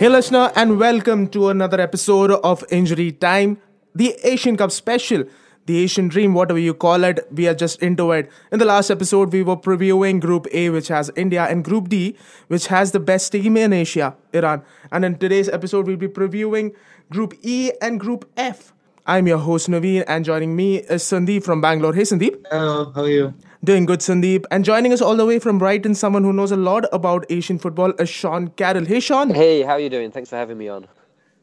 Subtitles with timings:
[0.00, 3.58] Hey, listener, and welcome to another episode of Injury Time,
[3.94, 5.24] the Asian Cup special,
[5.66, 7.28] the Asian Dream, whatever you call it.
[7.30, 8.30] We are just into it.
[8.50, 12.16] In the last episode, we were previewing Group A, which has India, and Group D,
[12.48, 14.62] which has the best team in Asia, Iran.
[14.90, 16.74] And in today's episode, we'll be previewing
[17.10, 18.72] Group E and Group F.
[19.06, 21.92] I'm your host Naveen, and joining me is Sandeep from Bangalore.
[21.92, 22.42] Hey, Sandeep.
[22.50, 23.34] Hello, how are you?
[23.62, 24.46] Doing good, Sandeep.
[24.50, 27.58] And joining us all the way from Brighton, someone who knows a lot about Asian
[27.58, 28.86] football is Sean Carroll.
[28.86, 29.28] Hey, Sean.
[29.28, 30.10] Hey, how are you doing?
[30.10, 30.88] Thanks for having me on.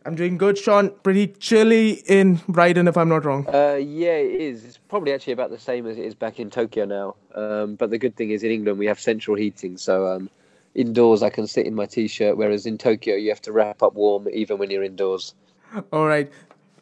[0.04, 0.90] I'm doing good, Sean.
[1.04, 3.46] Pretty chilly in Brighton, if I'm not wrong.
[3.48, 4.66] Uh, yeah, it is.
[4.66, 7.16] It's probably actually about the same as it is back in Tokyo now.
[7.36, 10.28] Um, but the good thing is in England we have central heating, so um,
[10.74, 13.94] indoors I can sit in my t-shirt, whereas in Tokyo you have to wrap up
[13.94, 15.36] warm even when you're indoors.
[15.94, 16.32] All right.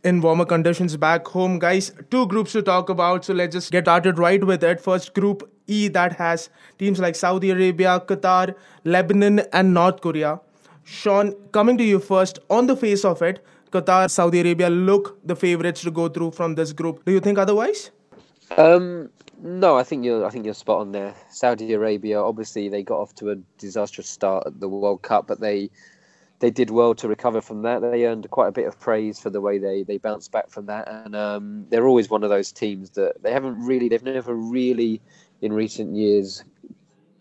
[0.06, 3.26] In warmer conditions back home, guys, two groups to talk about.
[3.26, 4.80] So let's just get started right with it.
[4.80, 8.54] First, Group E that has teams like Saudi Arabia, Qatar,
[8.84, 10.40] Lebanon, and North Korea.
[10.84, 15.36] Sean, coming to you first, on the face of it, Qatar, Saudi Arabia look the
[15.36, 17.04] favorites to go through from this group.
[17.06, 17.90] Do you think otherwise?
[18.58, 19.10] Um,
[19.42, 20.24] no, I think you're.
[20.24, 21.16] I think you're spot on there.
[21.32, 25.40] Saudi Arabia, obviously, they got off to a disastrous start at the World Cup, but
[25.40, 25.72] they
[26.40, 27.82] they did well to recover from that.
[27.82, 30.66] They earned quite a bit of praise for the way they they bounced back from
[30.68, 33.90] that, and um, they're always one of those teams that they haven't really.
[33.90, 35.02] They've never really,
[35.42, 36.44] in recent years,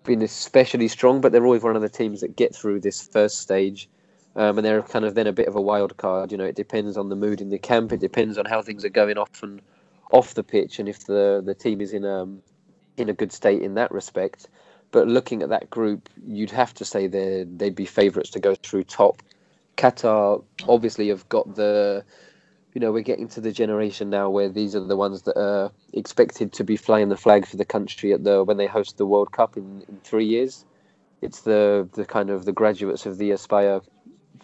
[0.05, 3.39] been especially strong, but they're always one of the teams that get through this first
[3.41, 3.89] stage.
[4.37, 6.33] Um, and they're kind of then a bit of a wild card.
[6.33, 7.92] You know, it depends on the mood in the camp.
[7.92, 9.62] It depends on how things are going off and
[10.11, 12.42] off the pitch, and if the the team is in um,
[12.97, 14.48] in a good state in that respect.
[14.95, 18.55] But looking at that group, you'd have to say they they'd be favourites to go
[18.55, 19.25] through top.
[19.77, 22.05] Qatar obviously have got the,
[22.75, 25.73] you know, we're getting to the generation now where these are the ones that are
[25.92, 29.05] expected to be flying the flag for the country at the when they host the
[29.05, 30.64] World Cup in, in three years.
[31.23, 33.80] It's the the kind of the graduates of the Aspire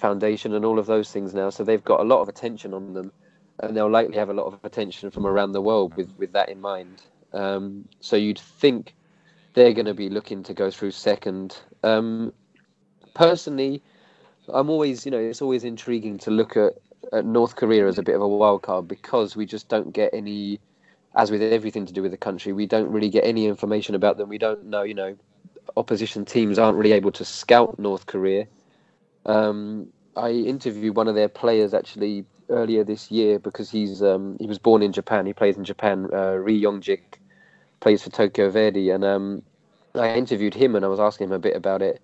[0.00, 1.50] Foundation and all of those things now.
[1.50, 3.12] So they've got a lot of attention on them,
[3.60, 6.48] and they'll likely have a lot of attention from around the world with with that
[6.48, 7.02] in mind.
[7.32, 8.96] Um, so you'd think
[9.60, 11.58] they're going to be looking to go through second.
[11.82, 12.32] Um,
[13.12, 13.82] personally,
[14.48, 16.72] I'm always, you know, it's always intriguing to look at,
[17.12, 20.14] at North Korea as a bit of a wild card because we just don't get
[20.14, 20.60] any,
[21.14, 24.16] as with everything to do with the country, we don't really get any information about
[24.16, 24.30] them.
[24.30, 25.14] We don't know, you know,
[25.76, 28.46] opposition teams aren't really able to scout North Korea.
[29.26, 34.46] Um, I interviewed one of their players actually earlier this year because he's um, he
[34.46, 35.26] was born in Japan.
[35.26, 36.08] He plays in Japan.
[36.10, 37.18] Uh, Ri Yongjik
[37.80, 39.42] plays for Tokyo Verdy, and um,
[39.94, 42.00] I interviewed him and I was asking him a bit about it,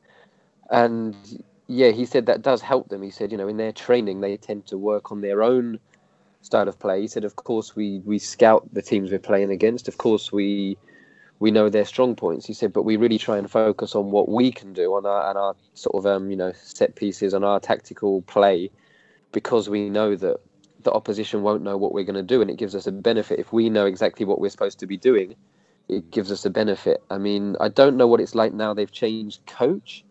[0.70, 1.14] and
[1.68, 3.02] yeah, he said that does help them.
[3.02, 5.78] He said, you know, in their training they tend to work on their own
[6.42, 7.00] style of play.
[7.00, 9.88] He said, of course we we scout the teams we're playing against.
[9.88, 10.76] Of course we
[11.38, 12.46] we know their strong points.
[12.46, 15.28] He said, but we really try and focus on what we can do on our
[15.28, 18.70] and our sort of um you know set pieces on our tactical play,
[19.32, 20.36] because we know that
[20.82, 23.40] the opposition won't know what we're going to do, and it gives us a benefit
[23.40, 25.34] if we know exactly what we're supposed to be doing
[25.88, 27.02] it gives us a benefit.
[27.10, 28.74] I mean, I don't know what it's like now.
[28.74, 30.04] They've changed coach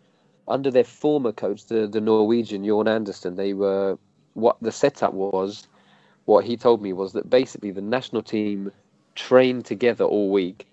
[0.48, 3.36] under their former coach, the the Norwegian Jorn Andersen.
[3.36, 3.98] They were
[4.34, 5.68] what the setup was.
[6.24, 8.72] What he told me was that basically the national team
[9.14, 10.66] train together all week,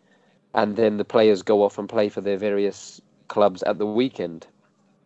[0.54, 4.48] and then the players go off and play for their various clubs at the weekend,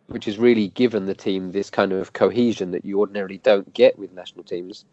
[0.06, 3.98] which has really given the team this kind of cohesion that you ordinarily don't get
[3.98, 4.84] with national teams.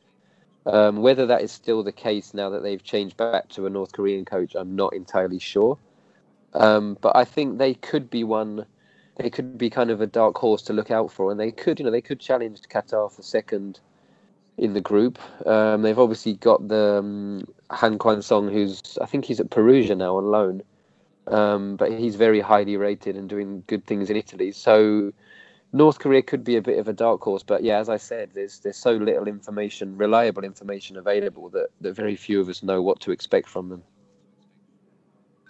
[0.68, 3.92] Um, whether that is still the case now that they've changed back to a North
[3.92, 5.78] Korean coach, I'm not entirely sure.
[6.54, 8.66] Um, but I think they could be one.
[9.18, 11.80] They could be kind of a dark horse to look out for, and they could,
[11.80, 13.80] you know, they could challenge Qatar for second
[14.58, 15.20] in the group.
[15.46, 19.96] Um, they've obviously got the um, Han Kwang Song, who's I think he's at Perugia
[19.96, 20.64] now on loan,
[21.28, 24.52] um, but he's very highly rated and doing good things in Italy.
[24.52, 25.14] So
[25.74, 28.32] North Korea could be a bit of a dark horse, but yeah, as I said,
[28.34, 32.82] there's there's so little information, reliable information available that, that very few of us know
[32.82, 33.84] what to expect from them.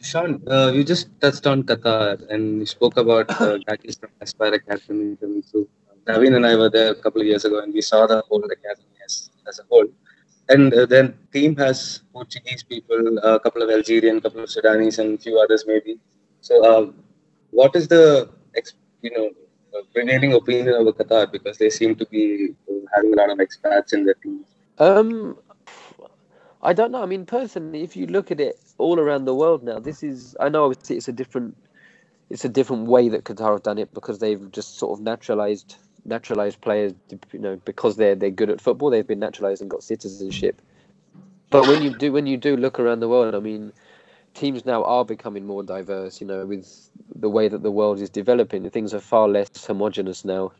[0.02, 3.58] Sean, uh, you just touched on Qatar and you spoke about uh,
[4.00, 5.68] from Aspire Academy coming through.
[6.06, 8.44] Naveen and I were there a couple of years ago and we saw the whole
[8.44, 9.88] academy as, as a whole.
[10.50, 15.00] And uh, then team has Portuguese people, a couple of Algerian, a couple of Sudanese,
[15.00, 15.98] and a few others maybe.
[16.42, 16.92] So, uh,
[17.50, 18.30] what is the
[19.02, 19.30] you know
[19.94, 22.56] prevailing opinion of Qatar because they seem to be
[22.96, 24.46] having a lot of expats in their team?
[24.80, 25.38] Um,
[26.62, 27.04] I don't know.
[27.04, 30.36] I mean, personally, if you look at it all around the world now, this is.
[30.40, 31.56] I know obviously it's a different,
[32.30, 35.76] it's a different way that Qatar have done it because they've just sort of naturalized
[36.06, 36.94] naturalized players.
[37.32, 40.62] You know, because they're they're good at football, they've been naturalized and got citizenship.
[41.52, 43.72] But when you do when you do look around the world, I mean,
[44.36, 46.22] teams now are becoming more diverse.
[46.22, 50.24] You know, with the way that the world is developing, things are far less homogenous
[50.24, 50.52] now.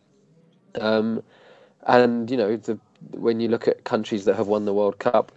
[0.82, 1.22] Um,
[1.86, 2.80] and you know, the,
[3.12, 5.32] when you look at countries that have won the World Cup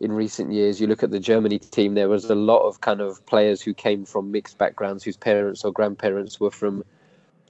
[0.00, 1.94] in recent years, you look at the Germany team.
[1.94, 5.64] There was a lot of kind of players who came from mixed backgrounds, whose parents
[5.64, 6.84] or grandparents were from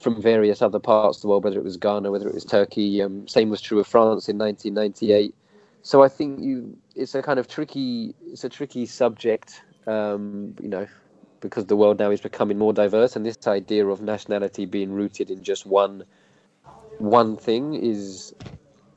[0.01, 3.01] from various other parts of the world, whether it was Ghana, whether it was Turkey.
[3.01, 5.33] Um, same was true of France in 1998.
[5.81, 9.61] So I think you, it's a kind of tricky, it's a tricky subject.
[9.87, 10.87] Um, you know,
[11.41, 15.29] because the world now is becoming more diverse, and this idea of nationality being rooted
[15.29, 16.03] in just one
[16.99, 18.33] one thing is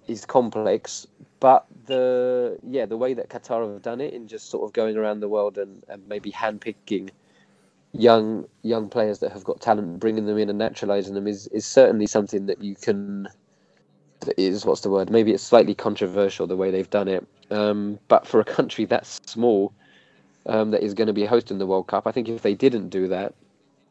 [0.07, 1.07] is complex.
[1.41, 4.97] But the yeah, the way that Qatar have done it in just sort of going
[4.97, 7.11] around the world and, and maybe handpicking
[7.93, 11.67] young young players that have got talent, bringing them in and naturalizing them is is
[11.67, 13.29] certainly something that you can.
[14.21, 15.11] That is what's the word?
[15.11, 17.27] Maybe it's slightly controversial the way they've done it.
[17.51, 19.73] Um, but for a country that's small,
[20.47, 22.07] um, that is going to be hosting the World Cup.
[22.07, 23.35] I think if they didn't do that,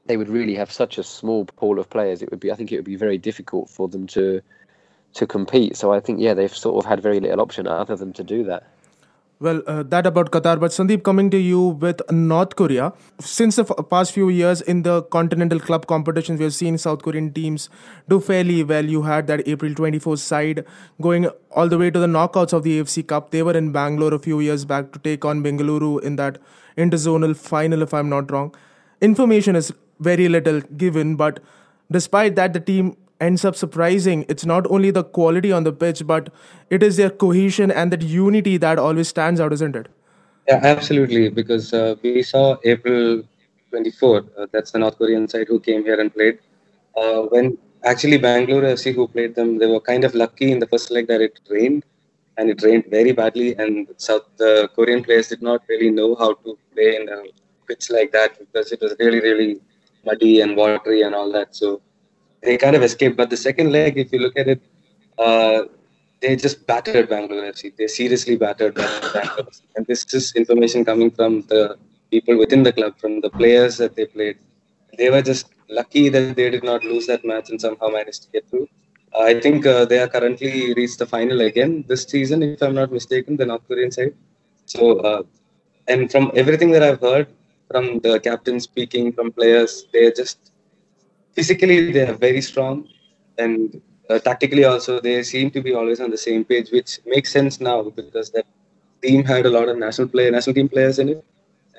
[0.06, 2.22] they would really have such a small pool of players.
[2.22, 4.42] It would be, I think, it would be very difficult for them to
[5.14, 5.78] to compete.
[5.78, 8.44] So I think, yeah, they've sort of had very little option other than to do
[8.44, 8.68] that.
[9.40, 10.60] Well, uh, that about Qatar.
[10.60, 12.94] But Sandeep, coming to you with North Korea.
[13.20, 17.02] Since the f- past few years in the continental club competitions, we have seen South
[17.04, 17.70] Korean teams
[18.08, 18.86] do fairly well.
[18.86, 20.64] You had that April 24th side
[21.02, 23.32] going all the way to the knockouts of the AFC Cup.
[23.32, 26.38] They were in Bangalore a few years back to take on Bengaluru in that
[26.78, 28.56] interzonal final, if I'm not wrong.
[29.02, 31.42] Information is very little given, but
[31.92, 34.26] despite that, the team ends up surprising.
[34.28, 36.30] It's not only the quality on the pitch, but
[36.70, 39.88] it is their cohesion and that unity that always stands out, isn't it?
[40.48, 41.30] Yeah, absolutely.
[41.30, 43.24] Because uh, we saw April
[43.72, 46.40] 24, uh, that's the North Korean side who came here and played.
[46.96, 50.68] Uh, when actually Bangalore FC who played them, they were kind of lucky in the
[50.68, 51.84] first leg that it rained,
[52.38, 56.34] and it rained very badly, and South the Korean players did not really know how
[56.34, 57.24] to play in a
[57.68, 59.60] pitch like that because it was really, really
[60.06, 61.56] muddy and watery and all that.
[61.56, 61.82] So
[62.42, 63.18] they kind of escaped.
[63.18, 64.62] But the second leg, if you look at it,
[65.18, 65.64] uh,
[66.22, 67.76] they just battered Bangalore FC.
[67.76, 69.24] They seriously battered Bangalore.
[69.50, 69.62] FC.
[69.76, 71.78] And this is information coming from the
[72.12, 74.38] people within the club, from the players that they played.
[74.98, 78.30] They were just lucky that they did not lose that match and somehow managed to
[78.32, 78.68] get through.
[79.18, 82.92] I think uh, they are currently reached the final again this season, if I'm not
[82.92, 84.14] mistaken, the North Korean side.
[84.66, 85.24] So, uh,
[85.88, 87.28] and from everything that I've heard
[87.72, 90.52] from the captain speaking, from players, they're just
[91.36, 92.88] physically they are very strong
[93.38, 97.32] and uh, tactically also they seem to be always on the same page which makes
[97.32, 98.46] sense now because that
[99.02, 101.24] team had a lot of national play national team players in it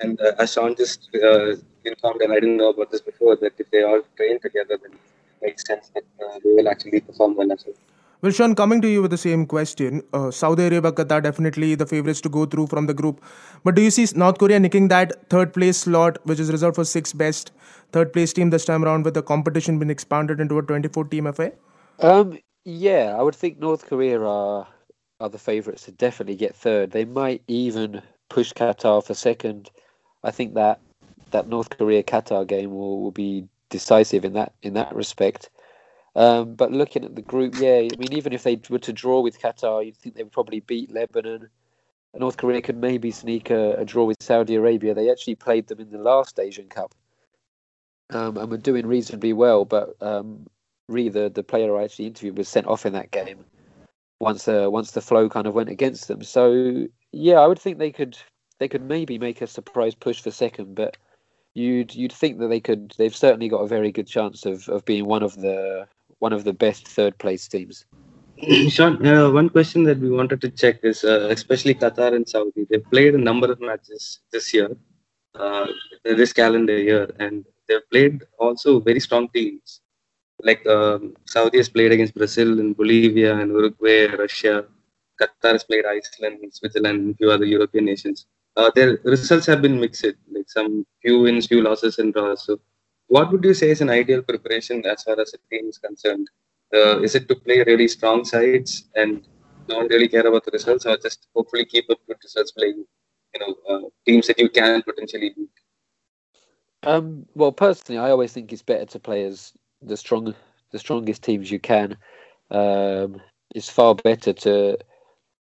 [0.03, 1.55] and uh, as Sean just uh,
[1.85, 4.93] informed and I didn't know about this before that if they all train together then
[4.93, 7.77] it makes sense that uh, they will actually perform well as well.
[8.23, 11.85] Well, Sean, coming to you with the same question, uh, Saudi Arabia, Qatar, definitely the
[11.85, 13.23] favorites to go through from the group.
[13.63, 16.85] But do you see North Korea nicking that third place slot, which is reserved for
[16.85, 17.53] six best
[17.93, 21.33] third place team this time around, with the competition being expanded into a 24 team
[21.33, 21.53] FA?
[22.01, 24.67] Um, yeah, I would think North Korea are
[25.21, 26.91] are the favourites to definitely get third.
[26.91, 29.71] They might even push Qatar for second.
[30.23, 30.81] I think that
[31.31, 35.51] that North Korea Qatar game will, will be decisive in that in that respect.
[36.15, 39.21] Um, but looking at the group, yeah, I mean, even if they were to draw
[39.21, 41.51] with Qatar, you'd think they would probably beat Lebanon.
[42.15, 44.95] North Korea could maybe sneak a, a, draw with Saudi Arabia.
[44.95, 46.95] They actually played them in the last Asian Cup
[48.11, 49.65] um, and were doing reasonably well.
[49.65, 50.47] But um,
[50.89, 53.45] really, the, the player I actually interviewed was sent off in that game
[54.21, 56.23] once uh, once the flow kind of went against them.
[56.23, 58.17] So yeah, I would think they could
[58.59, 60.97] they could maybe make a surprise push for second, but
[61.55, 62.95] you'd you'd think that they could.
[62.99, 65.87] They've certainly got a very good chance of, of being one of the
[66.19, 67.85] one of the best third place teams.
[68.69, 72.67] Sean, uh, one question that we wanted to check is, uh, especially Qatar and Saudi,
[72.69, 74.77] they've played a number of matches this year,
[75.35, 75.67] uh,
[76.05, 79.81] this calendar year, and they've played also very strong teams.
[80.43, 84.67] Like um, Saudi has played against Brazil and Bolivia and Uruguay, Russia.
[85.21, 88.27] Qatar has played Iceland, Switzerland, and a few other European nations.
[88.57, 92.45] Uh, their results have been mixed, like some few wins, few losses, and draws.
[92.45, 92.59] So
[93.09, 96.29] what would you say is an ideal preparation as far as a team is concerned?
[96.75, 99.27] Uh, is it to play really strong sides and
[99.69, 102.85] don't really care about the results, or just hopefully keep up good results playing,
[103.35, 105.51] you know, uh, teams that you can potentially beat?
[106.87, 109.53] Um, well, personally, I always think it's better to play as
[109.83, 110.35] the strong,
[110.71, 111.97] the strongest teams you can.
[112.51, 113.21] Um,
[113.55, 114.79] it's far better to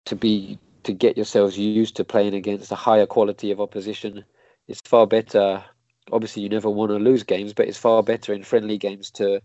[0.07, 4.25] to be to get yourselves used to playing against a higher quality of opposition.
[4.69, 5.65] It's far better
[6.13, 9.41] obviously you never want to lose games, but it's far better in friendly games to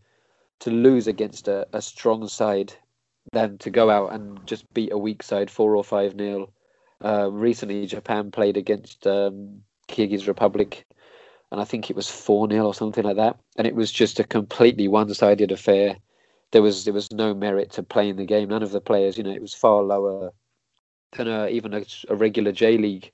[0.59, 2.73] to lose against a, a strong side
[3.31, 6.51] than to go out and just beat a weak side four or five nil.
[7.03, 10.85] Uh, recently, Japan played against um, Kyrgyz Republic,
[11.51, 14.19] and I think it was four 0 or something like that, and it was just
[14.19, 15.97] a completely one sided affair.
[16.51, 18.49] there was there was no merit to playing the game.
[18.49, 20.31] None of the players, you know, it was far lower
[21.17, 23.11] than a, even a, a regular J League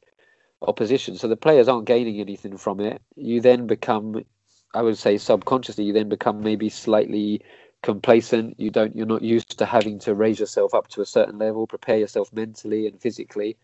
[0.61, 1.17] opposition.
[1.17, 3.01] So the players aren't gaining anything from it.
[3.15, 4.25] You then become,
[4.73, 7.41] I would say, subconsciously, you then become maybe slightly
[7.83, 8.59] complacent.
[8.59, 11.67] You don't, you're not used to having to raise yourself up to a certain level,
[11.67, 13.57] prepare yourself mentally and physically.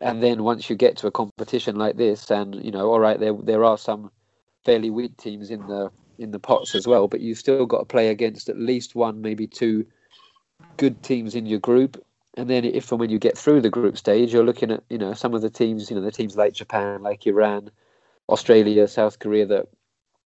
[0.00, 3.20] And then once you get to a competition like this, and you know, all right,
[3.20, 4.10] there there are some
[4.64, 7.84] fairly weak teams in the in the pots as well, but you've still got to
[7.84, 9.84] play against at least one, maybe two
[10.76, 12.02] good teams in your group.
[12.36, 14.98] And then if and when you get through the group stage, you're looking at, you
[14.98, 17.70] know, some of the teams, you know, the teams like Japan, like Iran,
[18.28, 19.66] Australia, South Korea that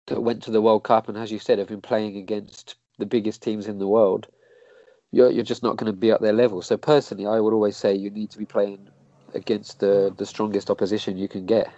[0.07, 3.07] that went to the World Cup and as you said have been playing against the
[3.07, 4.27] biggest teams in the world.
[5.13, 6.63] You're you're just not going to be at their level.
[6.63, 8.89] So personally, I would always say you need to be playing
[9.35, 11.71] against the the strongest opposition you can get.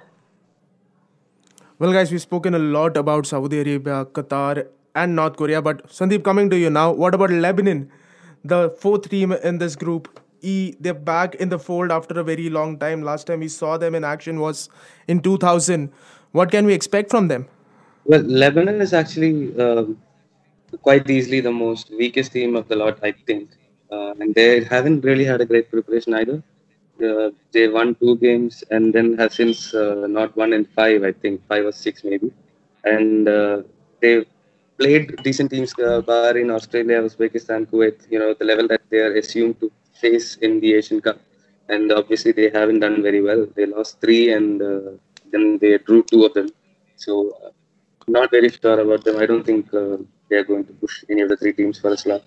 [1.78, 5.60] Well, guys, we've spoken a lot about Saudi Arabia, Qatar, and North Korea.
[5.60, 7.90] But Sandeep, coming to you now, what about Lebanon,
[8.44, 10.20] the fourth team in this group?
[10.40, 13.02] E, they're back in the fold after a very long time.
[13.02, 14.68] Last time we saw them in action was
[15.08, 15.90] in 2000.
[16.32, 17.46] What can we expect from them?
[18.04, 20.00] Well, Lebanon is actually um,
[20.82, 23.50] quite easily the most weakest team of the lot, I think.
[23.90, 26.42] Uh, and they haven't really had a great preparation either.
[27.02, 31.12] Uh, they won two games and then has since uh, not won in five, I
[31.12, 32.32] think five or six maybe.
[32.84, 33.62] And uh,
[34.00, 34.24] they
[34.78, 37.96] played decent teams, uh, Bahrain, Australia, Uzbekistan, Kuwait.
[38.10, 39.70] You know the level that they are assumed to
[40.00, 41.18] face in the Asian Cup,
[41.68, 43.46] and obviously they haven't done very well.
[43.56, 44.90] They lost three and uh,
[45.32, 46.48] then they drew two of them.
[46.96, 47.50] So uh,
[48.08, 49.16] not very sure about them.
[49.18, 49.70] I don't think
[50.30, 52.22] they are going to push any of the three teams for a slot.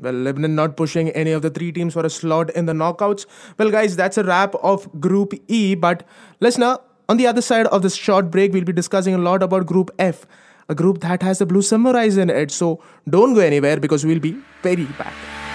[0.00, 3.26] Well, Lebanon not pushing any of the three teams for a slot in the knockouts.
[3.58, 5.74] Well, guys, that's a wrap of Group E.
[5.74, 6.06] But
[6.40, 6.78] listener,
[7.08, 9.90] on the other side of this short break, we'll be discussing a lot about Group
[9.98, 10.26] F,
[10.68, 12.50] a group that has the Blue Samurais in it.
[12.50, 15.49] So don't go anywhere because we'll be very back.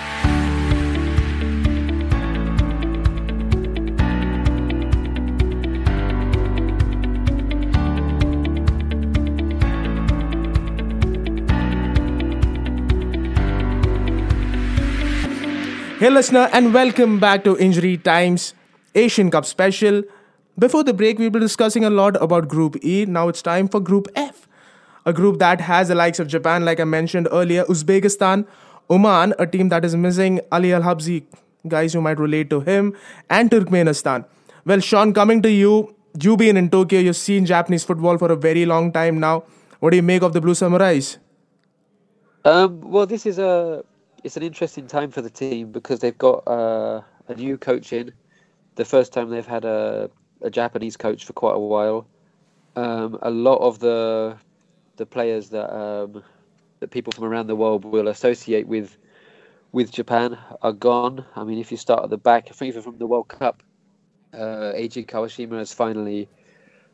[16.05, 18.53] Hey, listener, and welcome back to Injury Times
[18.93, 20.03] Asian Cup special.
[20.59, 23.07] Before the break, we were discussing a lot about Group E.
[23.07, 24.47] Now it's time for Group F,
[25.07, 28.45] a group that has the likes of Japan, like I mentioned earlier, Uzbekistan,
[28.87, 31.23] Oman, a team that is missing Ali Al Habsi,
[31.67, 32.95] guys who might relate to him,
[33.31, 34.25] and Turkmenistan.
[34.63, 38.35] Well, Sean, coming to you, you being in Tokyo, you've seen Japanese football for a
[38.35, 39.43] very long time now.
[39.79, 41.17] What do you make of the Blue Samurais?
[42.43, 43.83] Um, well, this is a
[44.25, 48.11] it's an interesting time for the team because they've got uh, a new coach in.
[48.73, 50.09] The first time they've had a,
[50.41, 52.07] a Japanese coach for quite a while.
[52.75, 54.35] Um, a lot of the
[54.97, 56.23] the players that um,
[56.79, 58.97] that people from around the world will associate with
[59.71, 61.23] with Japan are gone.
[61.35, 63.61] I mean, if you start at the back, even from the World Cup,
[64.33, 66.27] uh, Eiji Kawashima has finally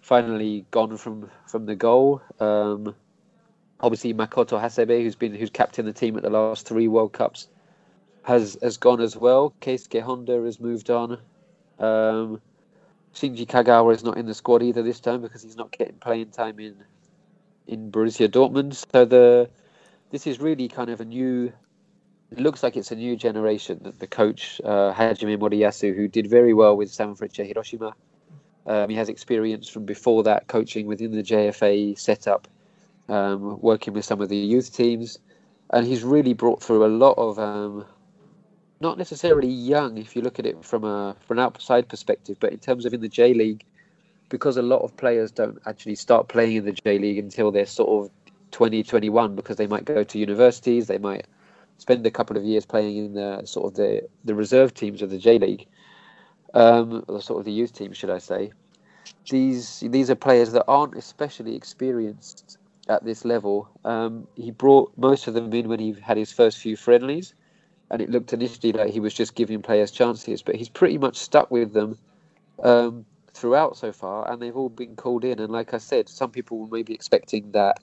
[0.02, 2.22] finally gone from from the goal.
[2.42, 2.94] Um,
[3.82, 7.48] obviously Makoto Hasebe, who's been who's captained the team at the last three World Cups,
[8.24, 9.54] has has gone as well.
[9.62, 11.14] Keisuke Honda has moved on.
[11.80, 12.42] Um,
[13.14, 16.30] Shinji Kagawa is not in the squad either this time because he's not getting playing
[16.30, 16.76] time in
[17.68, 18.86] in Borussia Dortmund.
[18.92, 19.50] So the
[20.12, 21.52] this is really kind of a new.
[22.32, 23.80] It looks like it's a new generation.
[23.84, 27.94] That the coach uh, Hajime Moriyasu, who did very well with Sanfrecce Hiroshima,
[28.68, 32.48] um, he has experience from before that coaching within the JFA setup
[33.12, 35.20] um, working with some of the youth teams,
[35.72, 37.86] and he's really brought through a lot of um,
[38.80, 42.54] not necessarily young if you look at it from a from an outside perspective, but
[42.54, 43.66] in terms of in the J League,
[44.30, 47.66] because a lot of players don't actually start playing in the J League until they're
[47.66, 48.12] sort of
[48.52, 51.28] 20, 21, because they might go to universities, they might
[51.78, 55.10] spend a couple of years playing in the sort of the, the reserve teams of
[55.10, 55.68] the J League,
[56.54, 58.52] um, or sort of the youth team, should I say.
[59.30, 62.58] These these are players that aren't especially experienced
[62.90, 63.70] at this level.
[63.86, 67.34] Um, he brought most of them in when he had his first few friendlies,
[67.90, 71.18] and it looked initially like he was just giving players chances, but he's pretty much
[71.18, 71.98] stuck with them
[72.64, 75.40] um, throughout so far, and they've all been called in.
[75.40, 77.80] And like I said, some people were maybe expecting that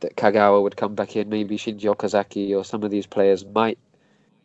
[0.00, 3.78] that Kagawa would come back in, maybe Shinji Okazaki or some of these players might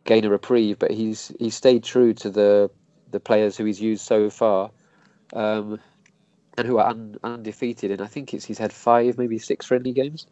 [0.06, 2.70] gain a reprieve, but he's he stayed true to the
[3.12, 4.72] the players who he's used so far.
[5.34, 5.80] Um,
[6.60, 7.90] and who are un, undefeated.
[7.90, 10.28] And I think it's he's had five, maybe six friendly games.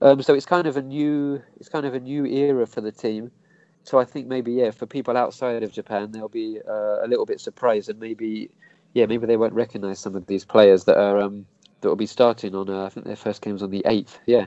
[0.00, 2.92] Um, so it's kind of a new it's kind of a new era for the
[2.92, 3.30] team.
[3.82, 7.26] So I think maybe yeah, for people outside of Japan, they'll be uh, a little
[7.26, 8.50] bit surprised and maybe
[8.94, 11.46] yeah, maybe they won't recognise some of these players that are um,
[11.80, 12.70] that will be starting on.
[12.70, 14.18] Uh, I think their first game's on the eighth.
[14.26, 14.46] Yeah.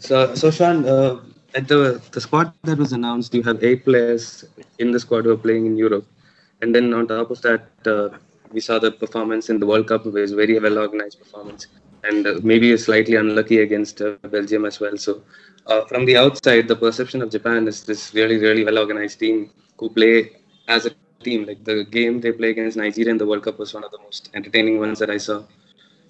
[0.00, 1.20] So so Sean, uh,
[1.54, 4.44] at the the squad that was announced, you have eight players
[4.80, 6.06] in the squad who are playing in Europe,
[6.60, 8.10] and then on top of that, uh,
[8.52, 11.66] we saw the performance in the World Cup, which was very well organized performance,
[12.04, 14.96] and uh, maybe slightly unlucky against uh, Belgium as well.
[14.96, 15.22] So,
[15.66, 19.50] uh, from the outside, the perception of Japan is this really really well organized team
[19.78, 20.32] who play
[20.68, 20.90] as a
[21.22, 21.46] team.
[21.46, 23.98] Like the game they play against Nigeria in the World Cup was one of the
[23.98, 25.42] most entertaining ones that I saw.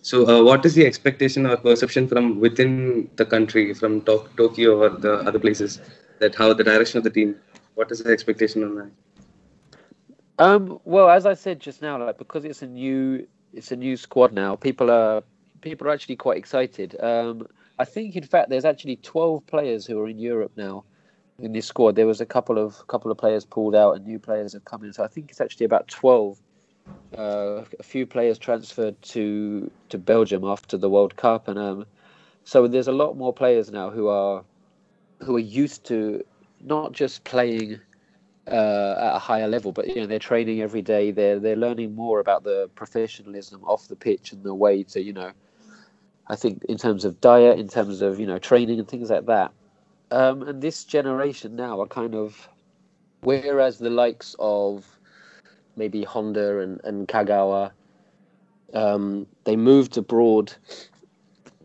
[0.02, 4.82] So, uh, what is the expectation or perception from within the country, from to- Tokyo
[4.82, 5.80] or the other places,
[6.18, 7.36] that how the direction of the team?
[7.74, 8.90] What is the expectation on that?
[10.38, 13.96] Um, well, as I said just now, like because it's a new it's a new
[13.96, 15.22] squad now, people are
[15.60, 16.96] people are actually quite excited.
[17.00, 17.46] Um,
[17.78, 20.84] I think, in fact, there's actually 12 players who are in Europe now
[21.38, 21.96] in this squad.
[21.96, 24.84] There was a couple of couple of players pulled out, and new players have come
[24.84, 24.92] in.
[24.92, 26.38] So I think it's actually about 12.
[27.16, 31.86] Uh, a few players transferred to to Belgium after the World Cup, and um,
[32.44, 34.44] so there's a lot more players now who are
[35.20, 36.24] who are used to
[36.60, 37.80] not just playing
[38.46, 41.10] uh, at a higher level, but you know they're training every day.
[41.10, 45.12] They're they're learning more about the professionalism off the pitch and the way to you
[45.12, 45.32] know.
[46.28, 49.26] I think in terms of diet, in terms of you know training and things like
[49.26, 49.52] that.
[50.10, 52.48] Um, and this generation now are kind of,
[53.22, 54.84] whereas the likes of
[55.74, 57.70] maybe Honda and, and Kagawa,
[58.74, 60.52] um, they moved abroad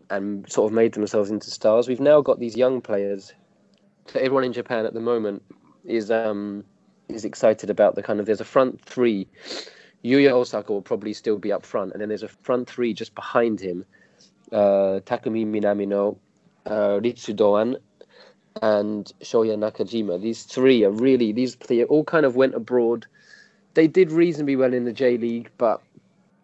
[0.08, 1.88] and sort of made themselves into stars.
[1.88, 3.34] We've now got these young players.
[4.06, 5.42] So everyone in Japan at the moment
[5.88, 6.64] is um,
[7.08, 9.26] is excited about the kind of there's a front three.
[10.04, 13.14] Yuya Osako will probably still be up front, and then there's a front three just
[13.14, 13.84] behind him.
[14.52, 16.16] Uh, Takumi Minamino,
[16.66, 17.76] uh, Ritsu Doan,
[18.62, 20.20] and Shoya Nakajima.
[20.20, 23.06] These three are really these they all kind of went abroad.
[23.74, 25.82] They did reasonably well in the J League, but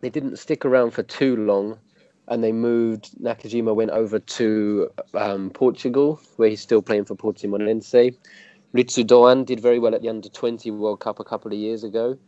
[0.00, 1.78] they didn't stick around for too long.
[2.26, 3.10] And they moved.
[3.20, 8.16] Nakajima went over to um, Portugal, where he's still playing for Portimonense.
[8.74, 11.84] Ritsu Doan did very well at the Under 20 World Cup a couple of years
[11.84, 12.18] ago.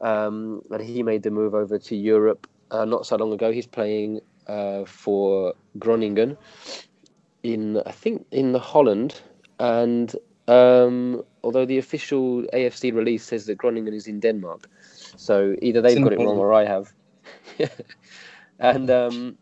[0.00, 3.52] Um, and he made the move over to Europe uh, not so long ago.
[3.52, 6.36] He's playing uh, for Groningen
[7.42, 9.20] in, I think, in the Holland.
[9.60, 10.14] And
[10.48, 14.68] um, although the official AFC release says that Groningen is in Denmark,
[15.16, 16.92] so either they've got it wrong or I have.
[18.58, 19.38] and um,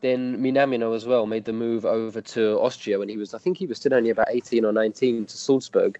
[0.00, 3.58] then Minamino as well made the move over to Austria when he was, I think
[3.58, 5.98] he was still only about 18 or 19 to Salzburg.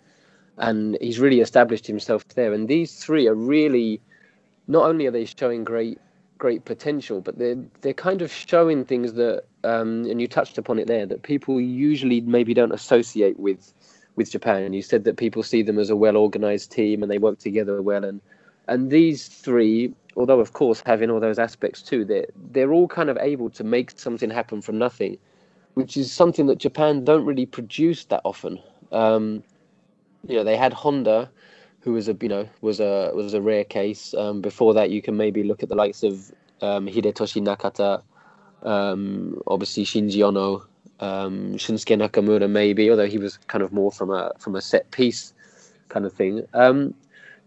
[0.57, 2.53] And he's really established himself there.
[2.53, 4.01] And these three are really,
[4.67, 5.99] not only are they showing great,
[6.37, 10.79] great potential, but they're, they're kind of showing things that, um, and you touched upon
[10.79, 13.73] it there, that people usually maybe don't associate with,
[14.17, 14.73] with Japan.
[14.73, 17.83] You said that people see them as a well organized team and they work together
[17.83, 18.05] well.
[18.05, 18.21] And,
[18.69, 23.09] and these three although of course having all those aspects too, they're they're all kind
[23.09, 25.17] of able to make something happen from nothing,
[25.75, 28.59] which is something that Japan don't really produce that often.
[28.93, 29.43] Um,
[30.27, 31.31] you know, they had Honda,
[31.81, 34.13] who was a you know was a was a rare case.
[34.13, 38.03] Um, before that, you can maybe look at the likes of um, Hidetoshi Nakata,
[38.69, 40.67] um, obviously Shinji Ono,
[40.99, 44.91] um, Shunsuke Nakamura, maybe, although he was kind of more from a from a set
[44.91, 45.33] piece
[45.89, 46.45] kind of thing.
[46.55, 46.95] Um,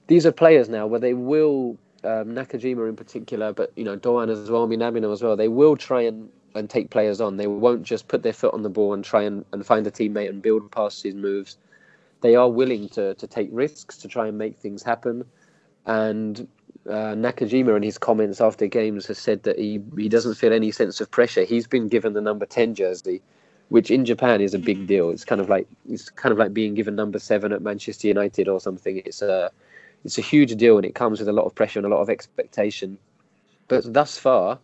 [0.07, 4.30] these are players now where they will um, Nakajima in particular, but you know Doan
[4.30, 5.36] as well, Minamino as well.
[5.36, 7.38] They will try and, and take players on.
[7.38, 9.92] They won't just put their foot on the ball and try and, and find a
[9.92, 11.58] teammate and build past his moves.
[12.22, 15.26] They are willing to to take risks to try and make things happen.
[15.86, 16.48] And
[16.88, 20.72] uh, Nakajima in his comments after games has said that he he doesn't feel any
[20.72, 21.44] sense of pressure.
[21.44, 23.22] He's been given the number ten jersey,
[23.70, 25.12] which in Japan is a big deal.
[25.12, 28.48] It's kind of like it's kind of like being given number seven at Manchester United
[28.48, 29.02] or something.
[29.06, 29.52] It's a
[30.04, 32.02] it's a huge deal and it comes with a lot of pressure and a lot
[32.02, 32.98] of expectation.
[33.68, 34.60] But thus far,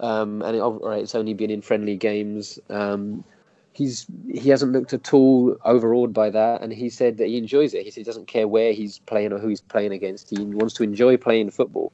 [0.00, 0.62] um, and it,
[1.00, 2.58] it's only been in friendly games.
[2.70, 3.24] Um,
[3.72, 7.74] he's he hasn't looked at all overawed by that, and he said that he enjoys
[7.74, 7.84] it.
[7.84, 10.30] He said he doesn't care where he's playing or who he's playing against.
[10.30, 11.92] He wants to enjoy playing football,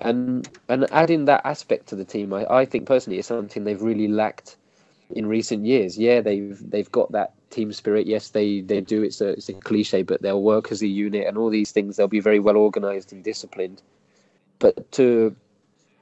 [0.00, 3.82] and and adding that aspect to the team, I, I think personally is something they've
[3.82, 4.56] really lacked
[5.10, 5.98] in recent years.
[5.98, 8.06] Yeah, they've they've got that team spirit.
[8.06, 9.02] Yes, they they do.
[9.02, 11.96] It's a it's a cliche, but they'll work as a unit and all these things.
[11.96, 13.82] They'll be very well organized and disciplined.
[14.58, 15.34] But to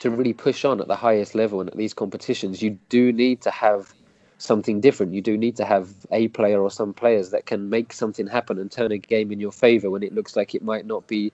[0.00, 3.40] to really push on at the highest level and at these competitions, you do need
[3.42, 3.94] to have
[4.38, 5.14] something different.
[5.14, 8.58] You do need to have a player or some players that can make something happen
[8.58, 11.32] and turn a game in your favor when it looks like it might not be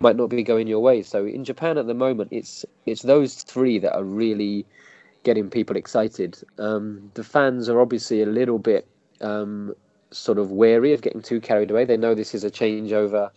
[0.00, 1.02] might not be going your way.
[1.02, 4.66] So in Japan at the moment, it's it's those three that are really
[5.24, 6.38] getting people excited.
[6.58, 8.86] Um, the fans are obviously a little bit
[9.24, 9.74] um,
[10.10, 11.84] sort of wary of getting too carried away.
[11.84, 13.30] They know this is a changeover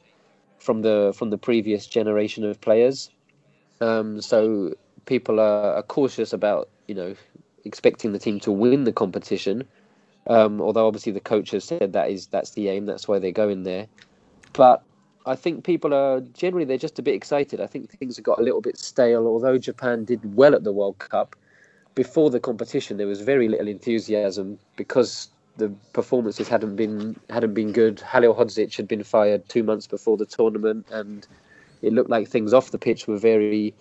[0.60, 3.10] from the from the previous generation of players,
[3.82, 4.74] um, so
[5.06, 7.16] people are, are, cautious about you know
[7.64, 9.64] expecting the team to win the competition.
[10.28, 13.32] Um, although obviously the coach has said that is that's the aim, that's why they're
[13.32, 13.88] going there.
[14.54, 14.84] But
[15.26, 17.62] I think people are generally they're just a bit excited.
[17.62, 19.26] I think things have got a little bit stale.
[19.28, 21.36] Although Japan did well at the World Cup,
[21.96, 27.72] before the competition there was very little enthusiasm because the performances hadn't been hadn't been
[27.72, 27.98] good.
[27.98, 31.28] Halilhodžić had been fired two months before the tournament, and
[31.82, 33.74] it looked like things off the pitch were very,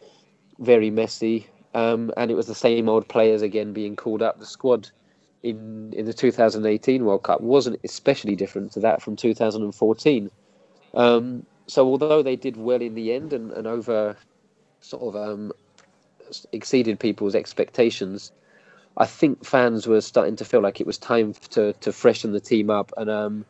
[0.59, 1.47] very messy.
[1.75, 4.39] Um, and it was the same old players again being called up.
[4.39, 4.91] The squad
[5.43, 10.31] in in the 2018 World Cup wasn't especially different to that from 2014.
[10.95, 14.17] Um, so although they did well in the end and, and over
[14.81, 15.53] sort of um,
[16.53, 18.33] exceeded people's expectations,
[18.97, 22.41] I think fans were starting to feel like it was time to to freshen the
[22.41, 23.45] team up and um,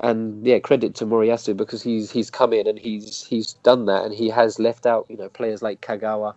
[0.00, 4.04] and yeah, credit to Moriyasu because he's he's come in and he's he's done that
[4.04, 6.34] and he has left out you know players like Kagawa,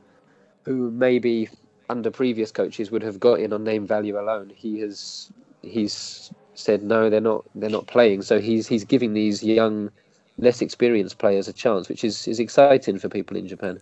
[0.63, 1.49] who maybe
[1.89, 4.51] under previous coaches would have got in on name value alone.
[4.55, 5.31] He has
[5.61, 8.21] he's said no, they're not they're not playing.
[8.21, 9.91] So he's he's giving these young,
[10.37, 13.81] less experienced players a chance, which is is exciting for people in Japan.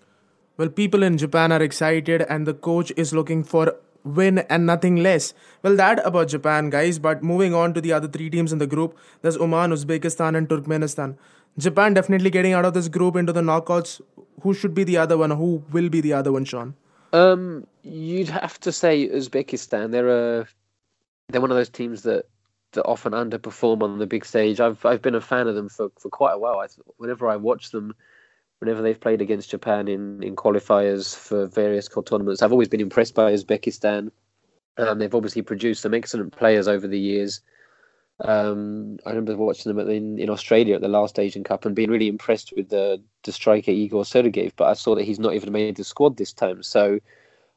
[0.58, 3.76] Well, people in Japan are excited, and the coach is looking for
[4.08, 5.34] win and nothing less.
[5.64, 7.00] Well, that about Japan, guys.
[7.00, 10.50] But moving on to the other three teams in the group, there's Oman, Uzbekistan, and
[10.50, 11.16] Turkmenistan.
[11.58, 14.02] Japan definitely getting out of this group into the knockouts.
[14.42, 15.32] Who should be the other one?
[15.32, 16.76] Who will be the other one, Sean?
[17.14, 19.92] Um, you'd have to say Uzbekistan.
[19.92, 20.48] They're a
[21.30, 22.26] they're one of those teams that
[22.74, 24.60] that often underperform on the big stage.
[24.60, 26.60] I've I've been a fan of them for, for quite a while.
[26.60, 26.68] I,
[26.98, 27.96] whenever I watch them,
[28.60, 33.16] whenever they've played against Japan in, in qualifiers for various tournaments, I've always been impressed
[33.16, 34.12] by Uzbekistan.
[34.78, 37.42] Um, they've obviously produced some excellent players over the years.
[38.20, 41.92] Um, I remember watching them in, in Australia at the last Asian Cup and being
[41.92, 45.52] really impressed with the, the striker Igor Sergeyev, but I saw that he's not even
[45.52, 46.64] made the squad this time.
[46.64, 47.00] So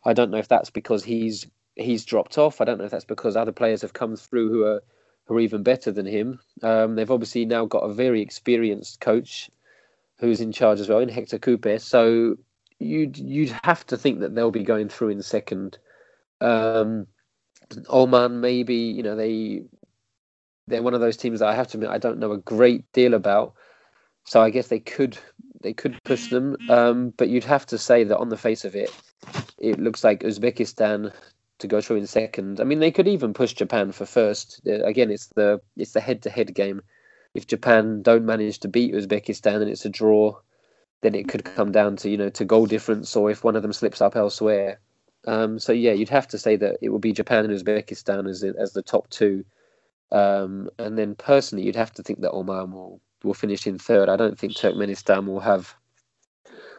[0.05, 2.61] I don't know if that's because he's he's dropped off.
[2.61, 4.83] I don't know if that's because other players have come through who are
[5.25, 6.41] who are even better than him.
[6.63, 9.51] Um, they've obviously now got a very experienced coach
[10.20, 11.80] who's in charge as well in Hector Cúper.
[11.80, 12.37] So
[12.78, 15.78] you'd you'd have to think that they'll be going through in second.
[16.40, 17.06] Um,
[17.88, 19.62] Oman maybe you know they
[20.66, 22.90] they're one of those teams that I have to admit I don't know a great
[22.92, 23.54] deal about.
[24.24, 25.18] So I guess they could
[25.62, 28.74] they could push them, um, but you'd have to say that on the face of
[28.74, 28.90] it,
[29.59, 31.12] it looks like Uzbekistan
[31.59, 32.61] to go through in second.
[32.61, 34.61] I mean, they could even push Japan for first.
[34.66, 36.83] Again, it's the it's the head to head game.
[37.35, 40.38] If Japan don't manage to beat Uzbekistan and it's a draw,
[41.03, 43.62] then it could come down to you know to goal difference, or if one of
[43.62, 44.81] them slips up elsewhere.
[45.27, 48.43] Um, so yeah, you'd have to say that it would be Japan and Uzbekistan as
[48.43, 49.45] as the top two.
[50.12, 54.09] Um, and then personally, you'd have to think that Oman will, will finish in third.
[54.09, 55.75] I don't think Turkmenistan will have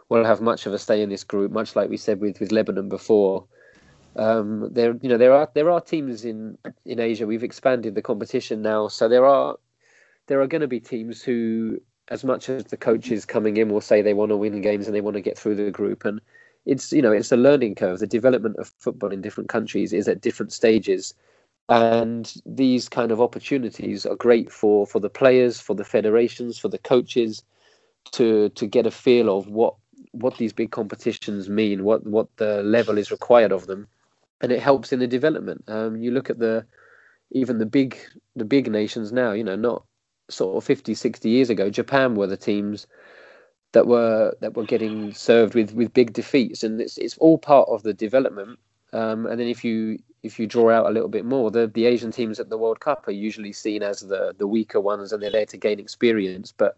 [0.09, 2.51] will have much of a stay in this group, much like we said with, with
[2.51, 3.45] Lebanon before.
[4.17, 7.25] Um, there, you know, there are there are teams in in Asia.
[7.25, 9.55] We've expanded the competition now, so there are
[10.31, 13.81] there are going to be teams who, as much as the coaches coming in will
[13.81, 16.21] say they want to win games and they want to get through the group, and
[16.65, 17.99] it's you know it's a learning curve.
[17.99, 21.13] The development of football in different countries is at different stages
[21.69, 26.67] and these kind of opportunities are great for for the players for the federations for
[26.67, 27.43] the coaches
[28.11, 29.75] to to get a feel of what
[30.11, 33.87] what these big competitions mean what what the level is required of them
[34.41, 36.65] and it helps in the development um, you look at the
[37.31, 37.97] even the big
[38.35, 39.85] the big nations now you know not
[40.31, 42.87] sort of 50 60 years ago japan were the teams
[43.71, 46.63] that were that were getting served with with big defeats.
[46.63, 48.59] And it's it's all part of the development.
[48.93, 51.85] Um, and then if you if you draw out a little bit more, the the
[51.85, 55.21] Asian teams at the World Cup are usually seen as the the weaker ones, and
[55.23, 56.53] they're there to gain experience.
[56.55, 56.77] But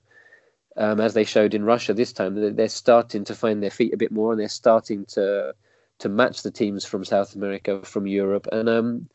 [0.78, 3.98] um, as they showed in Russia this time, they're starting to find their feet a
[3.98, 5.54] bit more, and they're starting to
[6.00, 9.10] to match the teams from South America, from Europe, and um,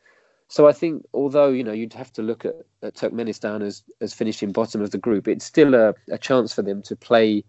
[0.49, 4.13] so I think although you know you'd have to look at, at Turkmenistan as as
[4.13, 7.43] finishing bottom of the group, it's still a, a chance for them to play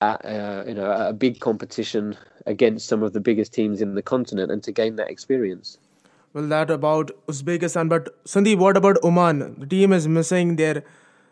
[0.00, 4.02] at uh, you know a big competition against some of the biggest teams in the
[4.02, 5.78] continent and to gain that experience.
[6.32, 9.56] Well, that about Uzbekistan, but Sandeep, what about Oman?
[9.60, 10.84] The team is missing their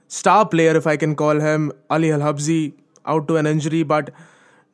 [0.09, 2.73] star player, if I can call him Ali Al Habsi,
[3.07, 3.85] out to an injury.
[3.85, 4.11] But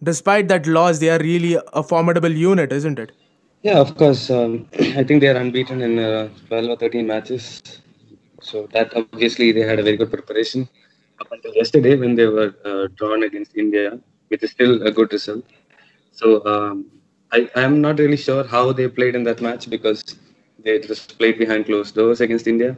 [0.02, 3.12] despite that loss, they are really a formidable unit, isn't it?
[3.64, 4.30] Yeah, of course.
[4.30, 4.68] Um,
[5.00, 7.62] I think they are unbeaten in uh, 12 or 13 matches.
[8.42, 10.68] So that obviously they had a very good preparation
[11.20, 13.98] up until yesterday when they were uh, drawn against India,
[14.28, 15.44] which is still a good result.
[16.12, 16.86] So um,
[17.32, 20.02] I am not really sure how they played in that match because
[20.62, 22.76] they just played behind closed doors against India.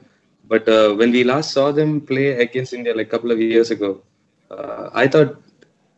[0.49, 3.71] But uh, when we last saw them play against India like a couple of years
[3.71, 4.03] ago,
[4.51, 5.37] uh, I thought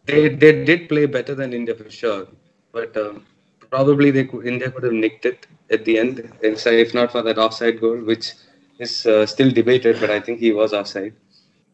[0.07, 2.27] they, they did play better than India for sure.
[2.73, 3.25] But um,
[3.71, 7.39] probably they could, India could have nicked it at the end, if not for that
[7.39, 8.33] offside goal, which
[8.79, 11.15] is uh, still debated, but I think he was offside.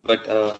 [0.02, 0.58] But uh,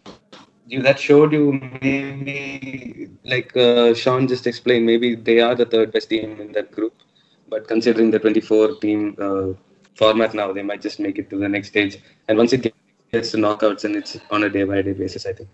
[0.66, 5.92] you, that showed you maybe, like uh, Sean just explained, maybe they are the third
[5.92, 6.94] best team in that group.
[7.48, 9.52] But considering the 24 team uh,
[9.96, 11.98] format now, they might just make it to the next stage.
[12.28, 12.72] And once it
[13.12, 15.48] gets to knockouts, and it's on a day by day basis, I think.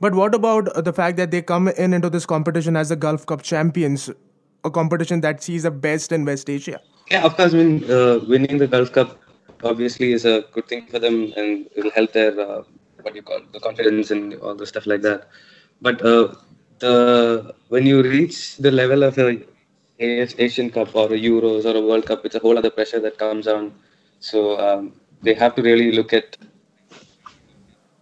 [0.00, 3.26] But what about the fact that they come in into this competition as the Gulf
[3.26, 4.10] Cup champions,
[4.64, 6.80] a competition that sees the best in West Asia?
[7.10, 7.54] Yeah, of course.
[7.54, 9.18] I mean, uh, winning the Gulf Cup
[9.62, 12.62] obviously is a good thing for them, and it'll help their uh,
[13.02, 15.28] what you call the confidence and all the stuff like that.
[15.80, 16.34] But uh,
[16.78, 19.42] the when you reach the level of a
[19.98, 23.18] Asian Cup or a Euros or a World Cup, it's a whole other pressure that
[23.18, 23.74] comes on.
[24.20, 24.92] So um,
[25.22, 26.36] they have to really look at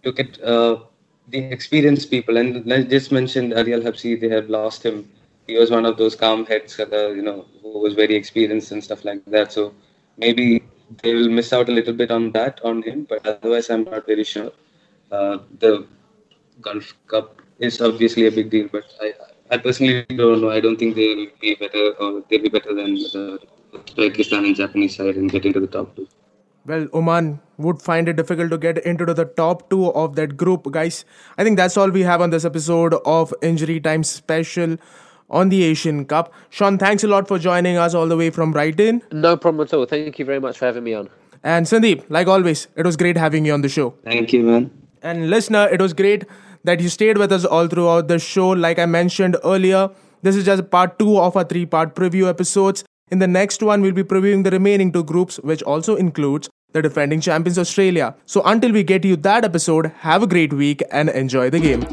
[0.05, 0.79] look at uh,
[1.27, 2.37] the experienced people.
[2.37, 5.09] And I just mentioned Ali Al Habsi, they have lost him.
[5.49, 8.83] He was one of those calm heads, uh, you know, who was very experienced and
[8.83, 9.51] stuff like that.
[9.57, 9.73] So
[10.17, 10.63] maybe
[11.01, 14.05] they will miss out a little bit on that on him, but otherwise, I'm not
[14.05, 14.51] very sure.
[15.11, 15.87] Uh, the
[16.61, 19.13] Gulf Cup is obviously a big deal, but I,
[19.51, 20.51] I personally don't know.
[20.51, 23.39] I don't think they'll be better or they'll be better than the
[23.95, 26.07] Pakistan and Japanese side and get into the top two.
[26.65, 30.71] Well, Oman would find it difficult to get into the top two of that group,
[30.71, 31.05] guys.
[31.37, 34.77] I think that's all we have on this episode of Injury Time Special
[35.29, 36.33] on the Asian Cup.
[36.49, 39.01] Sean, thanks a lot for joining us all the way from Brighton.
[39.11, 39.85] No problem at all.
[39.85, 41.09] Thank you very much for having me on.
[41.43, 43.93] And Sandeep, like always, it was great having you on the show.
[44.03, 44.71] Thank you, man.
[45.01, 46.25] And listener, it was great
[46.65, 48.49] that you stayed with us all throughout the show.
[48.49, 49.89] Like I mentioned earlier,
[50.21, 52.83] this is just part two of our three part preview episodes.
[53.11, 56.81] In the next one, we'll be previewing the remaining two groups, which also includes the
[56.81, 58.15] defending champions Australia.
[58.25, 61.85] So until we get you that episode, have a great week and enjoy the game.